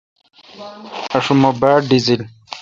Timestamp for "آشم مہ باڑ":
1.15-1.77